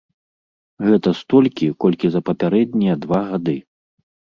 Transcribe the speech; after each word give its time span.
Гэта 0.87 1.13
столькі, 1.21 1.67
колькі 1.87 2.07
за 2.19 2.25
папярэднія 2.33 3.01
два 3.07 3.25
гады. 3.33 3.57